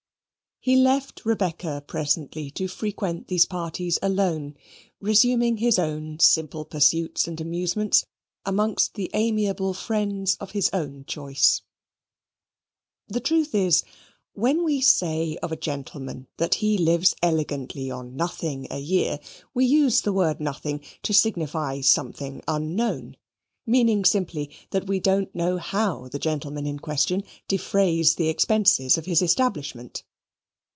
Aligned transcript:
He 0.63 0.75
left 0.75 1.25
Rebecca 1.25 1.83
presently 1.87 2.51
to 2.51 2.67
frequent 2.67 3.29
these 3.29 3.47
parties 3.47 3.97
alone, 3.99 4.53
resuming 4.99 5.57
his 5.57 5.79
own 5.79 6.19
simple 6.19 6.65
pursuits 6.65 7.27
and 7.27 7.41
amusements 7.41 8.05
amongst 8.45 8.93
the 8.93 9.09
amiable 9.15 9.73
friends 9.73 10.37
of 10.39 10.51
his 10.51 10.69
own 10.71 11.03
choice. 11.05 11.63
The 13.07 13.19
truth 13.21 13.55
is, 13.55 13.83
when 14.33 14.63
we 14.63 14.81
say 14.81 15.35
of 15.37 15.51
a 15.51 15.55
gentleman 15.55 16.27
that 16.37 16.53
he 16.53 16.77
lives 16.77 17.15
elegantly 17.23 17.89
on 17.89 18.15
nothing 18.15 18.67
a 18.69 18.77
year, 18.77 19.19
we 19.55 19.65
use 19.65 20.01
the 20.01 20.13
word 20.13 20.39
"nothing" 20.39 20.83
to 21.01 21.11
signify 21.11 21.81
something 21.81 22.43
unknown; 22.47 23.17
meaning, 23.65 24.05
simply, 24.05 24.51
that 24.69 24.85
we 24.85 24.99
don't 24.99 25.33
know 25.33 25.57
how 25.57 26.07
the 26.09 26.19
gentleman 26.19 26.67
in 26.67 26.77
question 26.77 27.23
defrays 27.47 28.13
the 28.13 28.29
expenses 28.29 28.95
of 28.95 29.07
his 29.07 29.23
establishment. 29.23 30.03